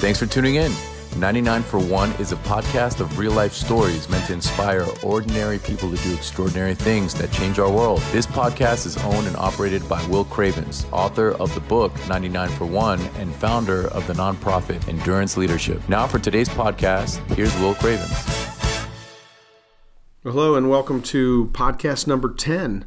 [0.00, 0.72] Thanks for tuning in.
[1.18, 5.94] 99 for 1 is a podcast of real life stories meant to inspire ordinary people
[5.94, 8.00] to do extraordinary things that change our world.
[8.10, 12.64] This podcast is owned and operated by Will Cravens, author of the book 99 for
[12.64, 15.86] 1 and founder of the nonprofit Endurance Leadership.
[15.86, 18.10] Now, for today's podcast, here's Will Cravens.
[20.22, 22.86] Hello, and welcome to podcast number 10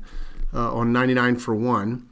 [0.52, 2.10] uh, on 99 for 1.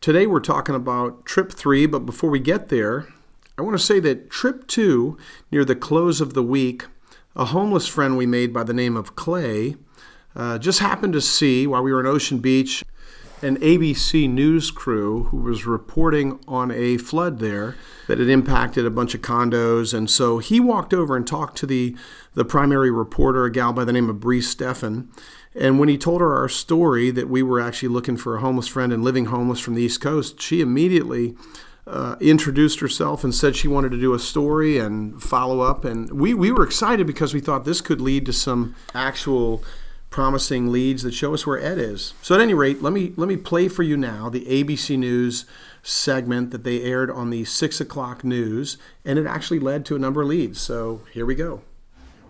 [0.00, 3.08] Today we're talking about trip 3, but before we get there,
[3.56, 5.16] I want to say that trip two,
[5.52, 6.86] near the close of the week,
[7.36, 9.76] a homeless friend we made by the name of Clay
[10.34, 12.84] uh, just happened to see while we were in Ocean Beach
[13.42, 17.76] an ABC News crew who was reporting on a flood there
[18.08, 19.92] that had impacted a bunch of condos.
[19.92, 21.94] And so he walked over and talked to the,
[22.32, 25.08] the primary reporter, a gal by the name of Bree Steffen.
[25.54, 28.66] And when he told her our story that we were actually looking for a homeless
[28.66, 31.36] friend and living homeless from the East Coast, she immediately
[31.86, 35.84] uh, introduced herself and said she wanted to do a story and follow up.
[35.84, 39.62] And we, we were excited because we thought this could lead to some actual
[40.14, 42.14] promising leads that show us where Ed is.
[42.22, 45.44] So at any rate, let me let me play for you now the ABC News
[45.82, 49.98] segment that they aired on the six o'clock news, and it actually led to a
[49.98, 50.60] number of leads.
[50.60, 51.62] So here we go.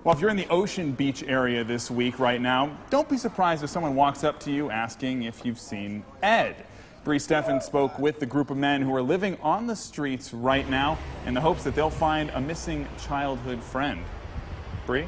[0.02, 3.62] Well, if you're in the Ocean Beach area this week right now, don't be surprised
[3.62, 6.56] if someone walks up to you asking if you've seen Ed.
[7.04, 10.66] Bree Steffen spoke with the group of men who are living on the streets right
[10.70, 14.02] now in the hopes that they'll find a missing childhood friend.
[14.86, 15.06] Bree?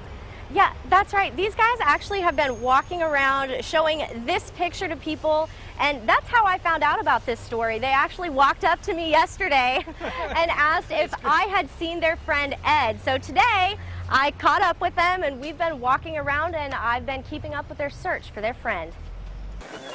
[0.52, 1.34] Yeah, that's right.
[1.34, 5.48] These guys actually have been walking around showing this picture to people,
[5.80, 7.78] and that's how I found out about this story.
[7.78, 12.54] They actually walked up to me yesterday and asked if I had seen their friend
[12.62, 13.00] Ed.
[13.06, 13.78] So today,
[14.10, 17.70] I caught up with them, and we've been walking around, and I've been keeping up
[17.70, 18.92] with their search for their friend.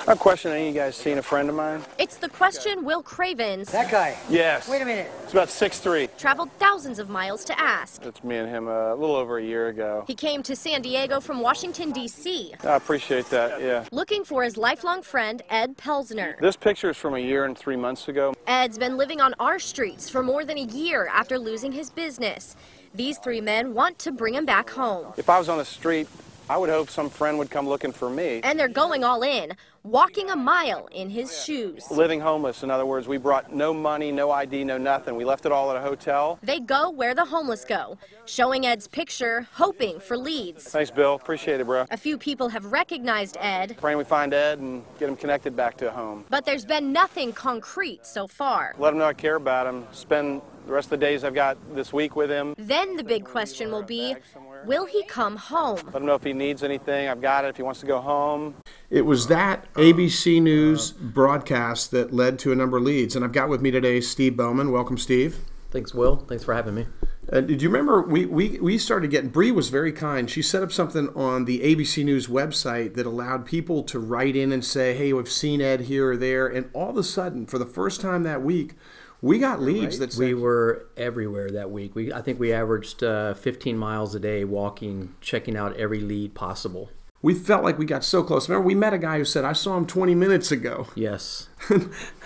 [0.08, 1.82] I question, any of you guys seen a friend of mine?
[2.00, 4.18] It's the question Will Cravens That guy.
[4.30, 4.68] Yes.
[4.68, 5.12] Wait a minute.
[5.24, 6.10] It's about six three.
[6.18, 8.04] traveled thousands of miles to ask.
[8.04, 10.04] It's me and him uh, a little over a year ago.
[10.08, 13.86] He came to San Diego from Washington, D.C., I appreciate that, yeah.
[13.92, 16.40] looking for his lifelong friend, Ed Pelsner.
[16.40, 18.34] This picture is from a year and three months ago.
[18.48, 22.56] Ed's been living on our streets for more than a year after losing his business.
[22.94, 25.14] These three men want to bring him back home.
[25.18, 26.08] If I was on the street,
[26.50, 28.42] I would hope some friend would come looking for me.
[28.44, 29.54] And they're going all in,
[29.84, 31.90] walking a mile in his oh, shoes.
[31.90, 35.16] Living homeless, in other words, we brought no money, no ID, no nothing.
[35.16, 36.40] We left it all at a hotel.
[36.44, 40.66] They go where the homeless go, showing Ed's picture, hoping for leads.
[40.66, 41.16] Thanks, Bill.
[41.16, 41.86] Appreciate it, bro.
[41.90, 45.78] A few people have recognized Ed, Praying we find Ed and get him connected back
[45.78, 46.26] to a home.
[46.30, 48.76] but there's been nothing concrete so far.
[48.78, 49.88] Let him know I care about him.
[49.94, 52.54] Spend the rest of the days I've got this week with him.
[52.58, 54.16] Then the big question will be
[54.66, 55.80] will he come home?
[55.86, 57.08] Let him know if he needs anything.
[57.08, 57.50] I've got it.
[57.50, 58.56] If he wants to go home.
[58.90, 63.16] It was that ABC News broadcast that led to a number of leads.
[63.16, 64.72] And I've got with me today Steve Bowman.
[64.72, 65.40] Welcome, Steve.
[65.72, 66.18] Thanks, Will.
[66.18, 66.88] Thanks for having me.
[67.32, 70.30] Uh, did you remember we, we, we started getting Bree was very kind.
[70.30, 74.52] She set up something on the ABC News website that allowed people to write in
[74.52, 77.58] and say, "Hey, we've seen Ed here or there," and all of a sudden, for
[77.58, 78.74] the first time that week,
[79.22, 81.96] we got leads that said, We were everywhere that week.
[81.96, 86.34] We, I think we averaged uh, 15 miles a day walking, checking out every lead
[86.34, 86.90] possible.
[87.22, 88.50] we felt like we got so close.
[88.50, 91.50] Remember, we met a guy who said, "I saw him 20 minutes ago." Yes.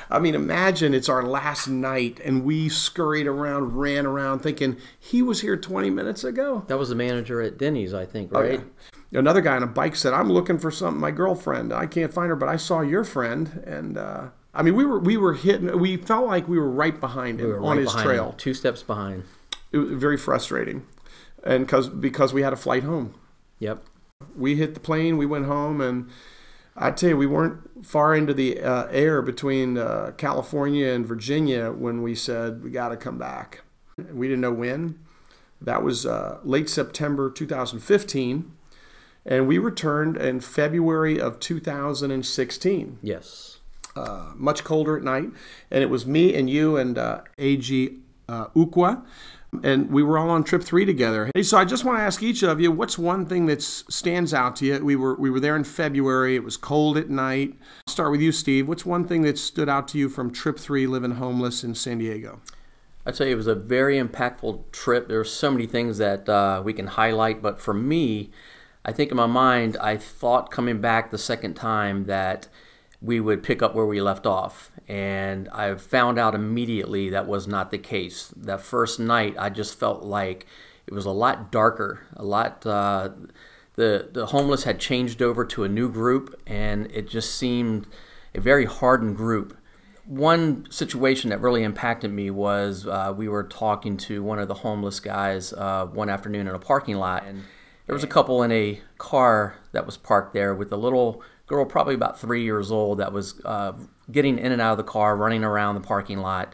[0.10, 5.22] I mean, imagine it's our last night, and we scurried around, ran around, thinking he
[5.22, 6.64] was here 20 minutes ago.
[6.68, 8.62] That was the manager at Denny's, I think, Oh, right?
[9.12, 9.20] yeah.
[9.20, 11.02] Another guy on a bike said, "I'm looking for something.
[11.02, 11.74] My girlfriend.
[11.74, 15.00] I can't find her, but I saw your friend." And uh, I mean, we were
[15.00, 15.78] we were hitting.
[15.80, 18.30] We felt like we were right behind him We on right his trail.
[18.32, 19.24] him, two steps behind.
[19.72, 20.86] It was very frustrating,
[21.44, 23.14] and because because we had a flight home,
[23.60, 23.84] Yep.
[24.38, 25.18] we hit the plane.
[25.18, 26.10] We went home, and
[26.78, 31.72] I tell you, we weren't far into the uh, air between uh, California and Virginia
[31.72, 33.62] when we said we got to come back.
[34.12, 35.00] We didn't know when.
[35.62, 38.52] That was uh, late September 2015,
[39.26, 43.00] and we returned in February of 2016.
[43.02, 43.55] Yes.
[43.96, 45.30] Uh, much colder at night,
[45.72, 47.96] and it was me and you and uh, Ag
[48.28, 49.06] uh, Ukwa,
[49.64, 51.32] and we were all on trip three together.
[51.34, 54.34] Hey, so I just want to ask each of you, what's one thing that stands
[54.34, 54.84] out to you?
[54.84, 56.36] We were we were there in February.
[56.36, 57.54] It was cold at night.
[57.88, 58.68] I'll start with you, Steve.
[58.68, 62.00] What's one thing that stood out to you from trip three, living homeless in San
[62.00, 62.42] Diego?
[63.06, 65.08] I'd say it was a very impactful trip.
[65.08, 68.32] There were so many things that uh, we can highlight, but for me,
[68.84, 72.50] I think in my mind, I thought coming back the second time that
[73.06, 74.72] we would pick up where we left off.
[74.88, 78.34] And I found out immediately that was not the case.
[78.36, 80.46] That first night, I just felt like
[80.88, 82.66] it was a lot darker, a lot.
[82.66, 83.10] Uh,
[83.76, 87.88] the the homeless had changed over to a new group, and it just seemed
[88.34, 89.58] a very hardened group.
[90.06, 94.54] one situation that really impacted me was uh, we were talking to one of the
[94.54, 97.44] homeless guys uh, one afternoon in a parking lot, and
[97.86, 101.66] there was a couple in a car that was parked there with a little girl,
[101.66, 103.74] probably about three years old, that was uh,
[104.12, 106.54] getting in and out of the car, running around the parking lot,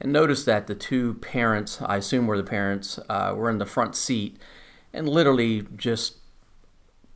[0.00, 3.66] and noticed that the two parents, I assume were the parents, uh, were in the
[3.66, 4.38] front seat
[4.92, 6.16] and literally just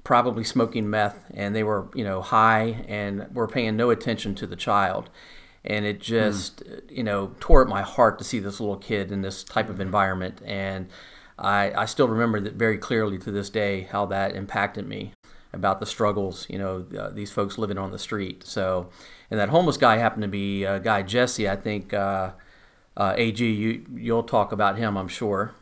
[0.04, 4.46] probably smoking meth, and they were, you know, high and were paying no attention to
[4.46, 5.08] the child.
[5.64, 6.90] And it just mm.
[6.90, 9.80] you know tore at my heart to see this little kid in this type of
[9.80, 10.42] environment.
[10.44, 10.88] And
[11.38, 15.13] I, I still remember that very clearly to this day how that impacted me
[15.54, 18.44] about the struggles you know uh, these folks living on the street.
[18.44, 18.90] So
[19.30, 22.32] and that homeless guy happened to be a guy jesse i think uh,
[22.96, 25.52] uh, ag you you'll talk about him i'm sure.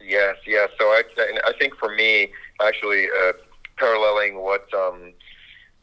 [0.00, 0.70] Yes yes.
[0.78, 1.02] So i,
[1.46, 3.32] I think for me actually uh,
[3.76, 5.12] paralleling what um,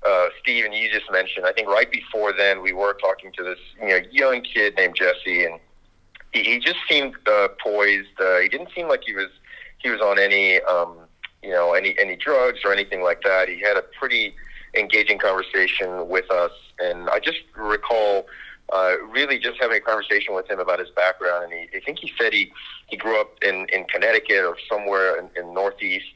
[0.06, 3.44] uh, Steve and you just mentioned, I think right before then we were talking to
[3.44, 5.60] this you know young kid named Jesse, and
[6.32, 8.20] he, he just seemed uh, poised.
[8.20, 9.30] Uh, he didn't seem like he was
[9.80, 10.98] he was on any um,
[11.46, 13.48] you know any any drugs or anything like that.
[13.48, 14.36] He had a pretty
[14.76, 18.26] engaging conversation with us, and I just recall.
[18.74, 21.44] Uh, really just having a conversation with him about his background.
[21.44, 22.52] And he, I think he said he,
[22.88, 26.10] he grew up in, in Connecticut or somewhere in, in Northeast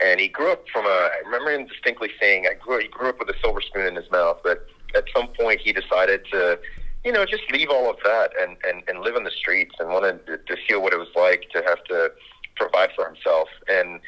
[0.00, 0.88] and he grew up from a.
[0.88, 2.80] I remember him distinctly saying, "I grew.
[2.80, 5.72] He grew up with a silver spoon in his mouth." But at some point, he
[5.72, 6.58] decided to,
[7.04, 9.88] you know, just leave all of that and and, and live in the streets and
[9.88, 12.12] wanted to, to feel what it was like to have to
[12.56, 13.48] provide for himself.
[13.68, 14.00] And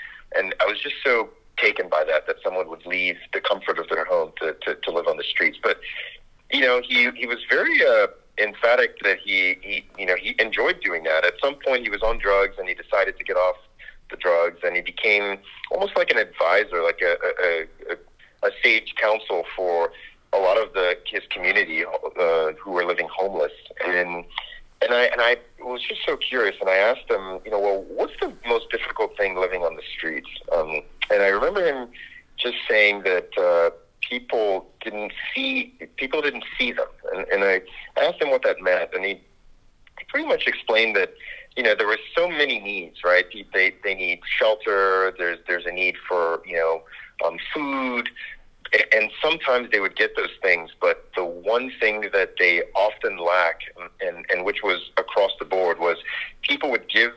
[0.88, 4.55] just so taken by that that someone would leave the comfort of their home to
[4.62, 5.58] to, to live on the streets.
[5.62, 5.81] But
[6.50, 7.85] you know, he he was very.
[7.85, 8.08] Uh,
[8.40, 12.02] emphatic that he, he you know he enjoyed doing that at some point he was
[12.02, 13.56] on drugs and he decided to get off
[14.11, 15.38] the drugs, and he became
[15.70, 19.93] almost like an advisor, like a, a, a, a sage counsel for
[20.32, 23.52] a lot of the his community uh, who were living homeless.
[23.85, 24.25] And
[24.81, 27.85] and I and I was just so curious, and I asked him, you know, well,
[27.88, 30.29] what's the most difficult thing living on the streets?
[30.55, 31.88] Um, and I remember him
[32.37, 33.28] just saying that.
[33.37, 33.75] Uh,
[34.08, 37.61] people didn't see people didn't see them and, and I
[38.00, 39.20] asked him what that meant and he,
[39.99, 41.12] he pretty much explained that
[41.58, 43.26] you know, there were so many needs, right?
[43.52, 45.12] They they need shelter.
[45.19, 46.82] There's there's a need for you know
[47.26, 48.08] um, food,
[48.94, 50.70] and sometimes they would get those things.
[50.81, 53.62] But the one thing that they often lack,
[54.00, 55.97] and and which was across the board, was
[56.68, 57.12] people would give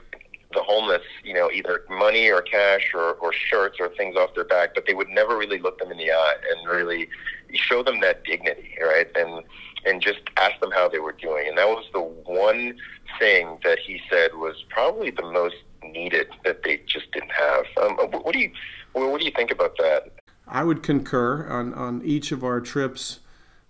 [0.53, 4.43] the homeless, you know, either money or cash or, or shirts or things off their
[4.43, 7.07] back, but they would never really look them in the eye and really
[7.53, 9.07] show them that dignity, right?
[9.15, 9.43] And
[9.83, 11.47] and just ask them how they were doing.
[11.47, 12.77] And that was the one
[13.17, 17.65] thing that he said was probably the most needed that they just didn't have.
[17.81, 18.51] Um, what do you
[18.93, 20.11] what do you think about that?
[20.47, 23.21] I would concur on on each of our trips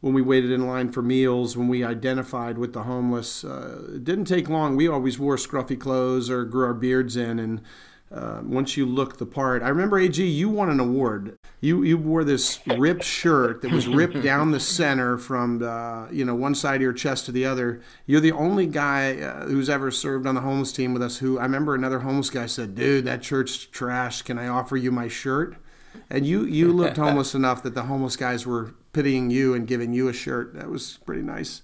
[0.02, 3.44] when we waited in line for meals, when we identified with the homeless.
[3.44, 4.76] Uh, it didn't take long.
[4.76, 7.62] We always wore scruffy clothes or grew our beards in, and
[8.12, 11.38] uh, once you look the part, I remember AG, you won an award.
[11.62, 16.26] You you wore this ripped shirt that was ripped down the center from the, you
[16.26, 17.82] know one side of your chest to the other.
[18.06, 21.20] You're the only guy uh, who's ever served on the homeless team with us.
[21.20, 24.24] Who I remember another homeless guy said, "Dude, that shirt's trash.
[24.24, 25.56] Can I offer you my shirt?"
[26.10, 29.94] And you you looked homeless enough that the homeless guys were pitying you and giving
[29.94, 30.54] you a shirt.
[30.54, 31.62] That was pretty nice.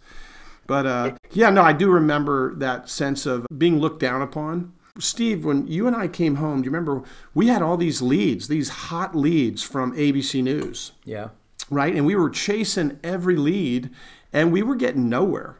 [0.66, 5.46] But uh, yeah, no, I do remember that sense of being looked down upon Steve,
[5.46, 7.04] when you and I came home, do you remember
[7.34, 10.94] we had all these leads, these hot leads from ABC News?
[11.04, 11.30] Yeah.
[11.70, 11.94] Right?
[11.94, 13.90] And we were chasing every lead
[14.34, 15.58] and we were getting nowhere.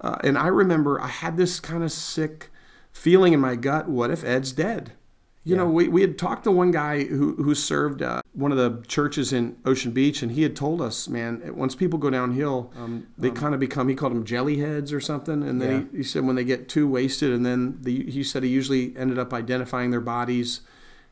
[0.00, 2.50] Uh, and I remember I had this kind of sick
[2.92, 4.92] feeling in my gut what if Ed's dead?
[5.46, 5.62] You yeah.
[5.62, 8.84] know, we, we had talked to one guy who, who served uh, one of the
[8.88, 13.06] churches in Ocean Beach, and he had told us, man, once people go downhill, um,
[13.16, 15.44] they um, kind of become, he called them jelly heads or something.
[15.44, 15.84] And then yeah.
[15.92, 18.96] he, he, said when they get too wasted, and then the, he said he usually
[18.96, 20.62] ended up identifying their bodies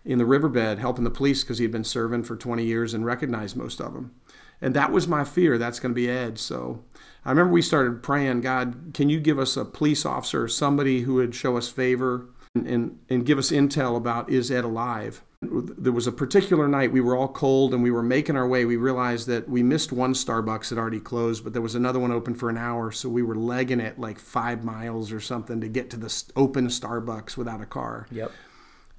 [0.04, 3.06] in the riverbed, helping the police because he had been serving for 20 years and
[3.06, 4.16] recognized most of them.
[4.60, 5.58] And that was my fear.
[5.58, 6.40] That's going to be Ed.
[6.40, 6.82] So
[7.24, 11.14] I remember we started praying, God, can you give us a police officer, somebody who
[11.14, 12.26] would show us favor?
[12.54, 15.22] And, and give us intel about is Ed alive.
[15.42, 18.64] There was a particular night we were all cold and we were making our way.
[18.64, 22.12] We realized that we missed one Starbucks that already closed, but there was another one
[22.12, 22.90] open for an hour.
[22.92, 26.68] So we were legging it like five miles or something to get to the open
[26.68, 28.06] Starbucks without a car.
[28.10, 28.32] Yep.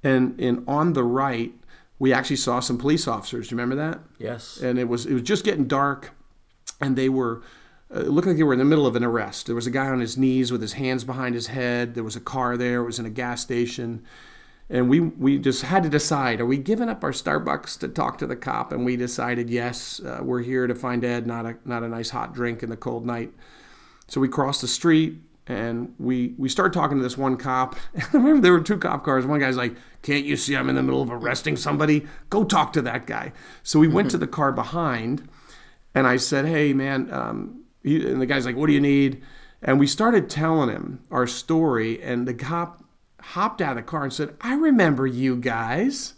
[0.04, 1.52] And and on the right,
[1.98, 3.48] we actually saw some police officers.
[3.48, 4.00] Do you remember that?
[4.18, 4.58] Yes.
[4.58, 6.12] And it was it was just getting dark,
[6.80, 7.42] and they were
[7.90, 9.46] it looked like they were in the middle of an arrest.
[9.46, 11.94] There was a guy on his knees with his hands behind his head.
[11.94, 12.82] There was a car there.
[12.82, 14.02] It was in a gas station.
[14.68, 18.18] And we, we just had to decide are we giving up our Starbucks to talk
[18.18, 18.72] to the cop?
[18.72, 22.10] And we decided, yes, uh, we're here to find Ed, not a, not a nice
[22.10, 23.32] hot drink in the cold night.
[24.08, 27.76] So we crossed the street and we we started talking to this one cop.
[27.96, 29.24] I remember there were two cop cars.
[29.24, 32.06] One guy's like, "Can't you see I'm in the middle of arresting somebody?
[32.30, 35.28] Go talk to that guy." So we went to the car behind,
[35.94, 39.22] and I said, "Hey, man," um, he, and the guy's like, "What do you need?"
[39.62, 42.84] And we started telling him our story, and the cop
[43.20, 46.14] hopped out of the car and said, "I remember you guys."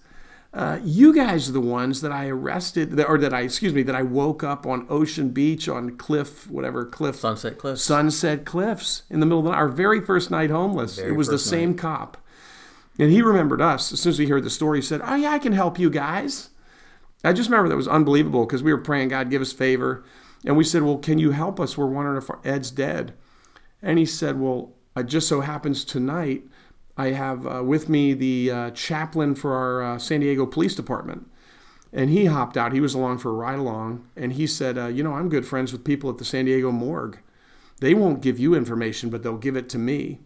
[0.55, 3.95] Uh, you guys are the ones that I arrested, or that I, excuse me, that
[3.95, 7.83] I woke up on Ocean Beach on Cliff, whatever Cliff, Sunset Cliffs.
[7.83, 9.59] Sunset Cliffs in the middle of the night.
[9.59, 10.97] Our very first night homeless.
[10.97, 12.17] Very it was the same cop,
[12.99, 14.79] and he remembered us as soon as we heard the story.
[14.79, 16.49] He said, "Oh yeah, I can help you guys."
[17.23, 20.03] I just remember that was unbelievable because we were praying God give us favor,
[20.45, 21.77] and we said, "Well, can you help us?
[21.77, 23.15] We're wondering if Ed's dead,"
[23.83, 26.45] and he said, "Well, it just so happens tonight."
[26.99, 31.31] I have uh, with me the uh, chaplain for our uh, San Diego Police Department.
[31.93, 32.73] And he hopped out.
[32.73, 34.07] He was along for a ride along.
[34.17, 36.71] And he said, uh, You know, I'm good friends with people at the San Diego
[36.71, 37.19] morgue.
[37.81, 40.19] They won't give you information, but they'll give it to me.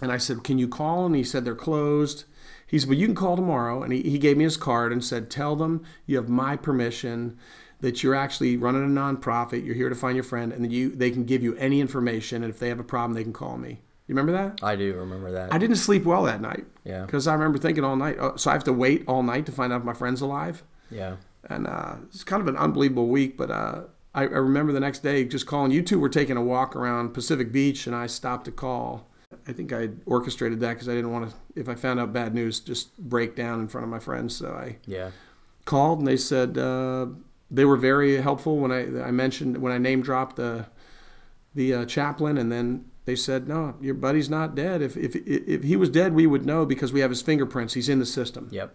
[0.00, 1.06] And I said, Can you call?
[1.06, 2.24] And he said, They're closed.
[2.66, 3.82] He said, Well, you can call tomorrow.
[3.82, 7.38] And he, he gave me his card and said, Tell them you have my permission,
[7.80, 9.64] that you're actually running a nonprofit.
[9.64, 12.42] You're here to find your friend, and you, they can give you any information.
[12.42, 13.80] And if they have a problem, they can call me.
[14.06, 14.62] You remember that?
[14.62, 15.52] I do remember that.
[15.52, 16.64] I didn't sleep well that night.
[16.84, 17.04] Yeah.
[17.06, 18.16] Because I remember thinking all night.
[18.18, 20.62] Oh, so I have to wait all night to find out if my friend's alive.
[20.90, 21.16] yeah.
[21.48, 23.38] And uh, it's kind of an unbelievable week.
[23.38, 23.82] But uh,
[24.14, 25.70] I, I remember the next day just calling.
[25.72, 29.08] You two were taking a walk around Pacific Beach, and I stopped to call.
[29.48, 32.34] I think I orchestrated that because I didn't want to, if I found out bad
[32.34, 34.36] news, just break down in front of my friends.
[34.36, 35.12] So I Yeah.
[35.64, 37.06] called, and they said uh,
[37.50, 40.66] they were very helpful when I I mentioned when I name dropped the
[41.54, 44.82] the uh, chaplain, and then they said, "No, your buddy's not dead.
[44.82, 47.74] If if if he was dead, we would know because we have his fingerprints.
[47.74, 48.74] He's in the system." Yep.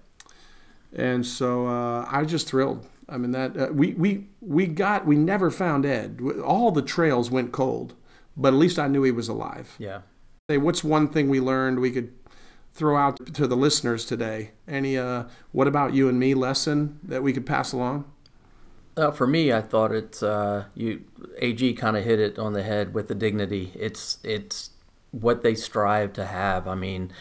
[0.96, 2.86] And so uh, I was just thrilled.
[3.08, 6.22] I mean that uh, we we we got we never found Ed.
[6.44, 7.94] All the trails went cold,
[8.36, 9.76] but at least I knew he was alive.
[9.78, 10.02] Yeah.
[10.50, 12.14] Say, what's one thing we learned we could
[12.74, 14.52] throw out to the listeners today?
[14.68, 18.12] Any uh, what about you and me lesson that we could pass along?
[18.98, 21.04] Uh, for me, I thought it's uh, you.
[21.42, 23.72] Ag kind of hit it on the head with the dignity.
[23.76, 24.70] It's it's
[25.12, 26.68] what they strive to have.
[26.68, 27.12] I mean,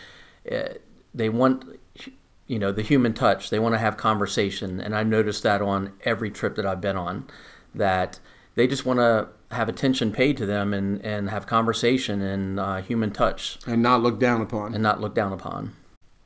[0.50, 0.74] uh,
[1.12, 1.80] they want
[2.46, 3.50] you know the human touch.
[3.50, 6.96] They want to have conversation, and I noticed that on every trip that I've been
[6.96, 7.26] on,
[7.74, 8.20] that
[8.54, 12.82] they just want to have attention paid to them and and have conversation and uh,
[12.82, 14.74] human touch And not look down upon.
[14.74, 15.74] and not look down upon.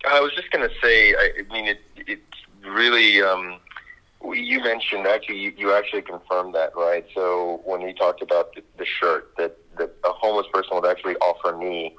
[0.09, 2.23] I was just going to say, I, I mean, it, it's
[2.65, 3.23] really.
[3.23, 3.61] Um,
[4.25, 7.07] you mentioned actually, you, you actually confirmed that, right?
[7.15, 11.17] So when we talked about the, the shirt, that, that a homeless person would actually
[11.17, 11.95] offer me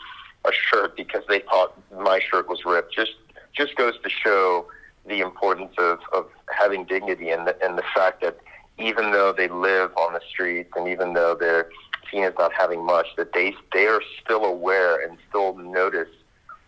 [0.46, 2.94] a shirt because they thought my shirt was ripped.
[2.94, 3.14] Just
[3.54, 4.68] just goes to show
[5.08, 8.38] the importance of, of having dignity and the, and the fact that
[8.78, 11.70] even though they live on the streets and even though they're
[12.12, 16.10] seen as not having much, that they they are still aware and still notice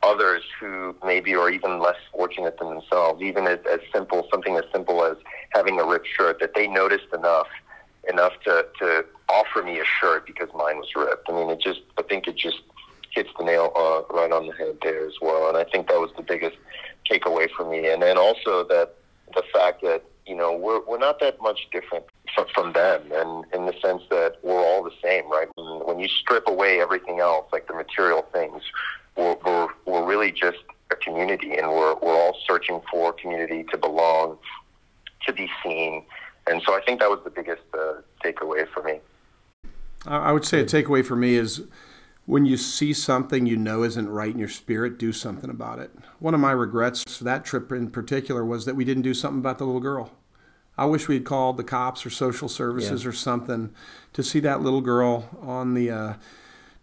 [0.03, 4.63] others who maybe are even less fortunate than themselves, even as, as simple, something as
[4.72, 5.17] simple as
[5.51, 7.48] having a ripped shirt, that they noticed enough
[8.10, 11.29] enough to, to offer me a shirt because mine was ripped.
[11.29, 12.62] I mean, it just, I think it just
[13.12, 15.50] hits the nail uh, right on the head there as well.
[15.50, 16.58] And I think that was the biggest
[17.10, 17.89] takeaway for me.
[17.89, 18.96] And then also that
[19.36, 23.46] the fact that, you know, we're, we're not that much different from, from them and
[23.53, 25.48] in the sense that we're all the same, right?
[25.55, 28.63] When, when you strip away everything else, like the material things,
[29.15, 30.59] we're, we're, we're really just
[30.91, 34.37] a community and we're, we're all searching for community to belong,
[35.25, 36.03] to be seen.
[36.47, 38.99] And so I think that was the biggest uh, takeaway for me.
[40.05, 41.63] I I would say a takeaway for me is
[42.25, 45.91] when you see something you know isn't right in your spirit, do something about it.
[46.19, 49.39] One of my regrets for that trip in particular was that we didn't do something
[49.39, 50.11] about the little girl.
[50.77, 53.73] I wish we had called the cops or social services or something
[54.13, 56.13] to see that little girl on the uh,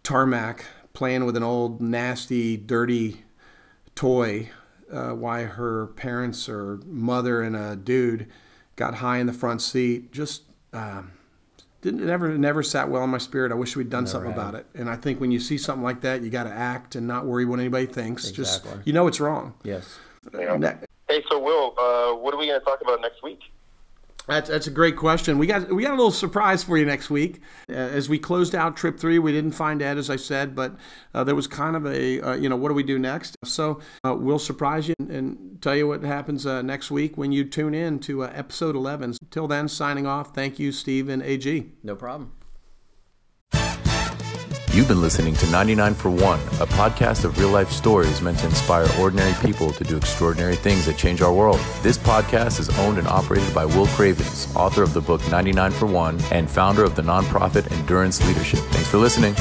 [0.02, 0.66] tarmac
[0.98, 3.22] playing with an old, nasty, dirty
[3.94, 4.50] toy.
[4.92, 8.26] Uh, why her parents or mother and a dude
[8.74, 10.10] got high in the front seat.
[10.12, 11.12] Just um,
[11.82, 13.52] didn't it never never sat well in my spirit.
[13.52, 14.38] I wish we'd done something had.
[14.38, 14.66] about it.
[14.74, 17.26] And I think when you see something like that, you got to act and not
[17.26, 18.30] worry what anybody thinks.
[18.32, 19.54] Just you know it's wrong.
[19.62, 19.98] Yes.
[20.32, 20.74] Ne-
[21.08, 23.40] Hey, so Will, uh, what are we going to talk about next week?
[24.28, 25.38] That's, that's a great question.
[25.38, 27.40] We got we got a little surprise for you next week.
[27.68, 30.76] Uh, as we closed out trip three, we didn't find Ed, as I said, but
[31.14, 33.36] uh, there was kind of a uh, you know what do we do next?
[33.44, 37.32] So uh, we'll surprise you and, and tell you what happens uh, next week when
[37.32, 39.14] you tune in to uh, episode 11.
[39.30, 40.34] Till then, signing off.
[40.34, 41.72] Thank you, Steve and AG.
[41.82, 42.37] No problem.
[44.78, 48.46] You've been listening to 99 for 1, a podcast of real life stories meant to
[48.46, 51.58] inspire ordinary people to do extraordinary things that change our world.
[51.82, 55.86] This podcast is owned and operated by Will Cravens, author of the book 99 for
[55.86, 58.60] 1 and founder of the nonprofit Endurance Leadership.
[58.70, 59.34] Thanks for listening.